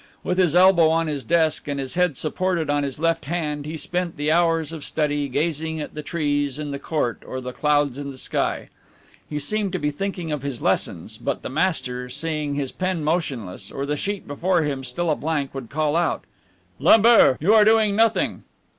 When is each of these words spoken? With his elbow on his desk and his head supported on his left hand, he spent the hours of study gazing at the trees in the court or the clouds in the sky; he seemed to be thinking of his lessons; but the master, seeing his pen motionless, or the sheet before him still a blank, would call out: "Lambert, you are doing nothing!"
With 0.23 0.39
his 0.39 0.55
elbow 0.55 0.89
on 0.89 1.05
his 1.05 1.23
desk 1.23 1.67
and 1.67 1.79
his 1.79 1.93
head 1.93 2.17
supported 2.17 2.71
on 2.71 2.81
his 2.81 2.97
left 2.97 3.25
hand, 3.25 3.67
he 3.67 3.77
spent 3.77 4.17
the 4.17 4.31
hours 4.31 4.71
of 4.73 4.83
study 4.83 5.29
gazing 5.29 5.79
at 5.79 5.93
the 5.93 6.01
trees 6.01 6.57
in 6.57 6.71
the 6.71 6.79
court 6.79 7.21
or 7.23 7.39
the 7.39 7.53
clouds 7.53 7.99
in 7.99 8.09
the 8.09 8.17
sky; 8.17 8.69
he 9.29 9.37
seemed 9.37 9.73
to 9.73 9.77
be 9.77 9.91
thinking 9.91 10.31
of 10.31 10.41
his 10.41 10.59
lessons; 10.59 11.19
but 11.19 11.43
the 11.43 11.49
master, 11.49 12.09
seeing 12.09 12.55
his 12.55 12.71
pen 12.71 13.03
motionless, 13.03 13.69
or 13.71 13.85
the 13.85 13.95
sheet 13.95 14.27
before 14.27 14.63
him 14.63 14.83
still 14.83 15.11
a 15.11 15.15
blank, 15.15 15.53
would 15.53 15.69
call 15.69 15.95
out: 15.95 16.23
"Lambert, 16.79 17.37
you 17.39 17.53
are 17.53 17.63
doing 17.63 17.95
nothing!" 17.95 18.43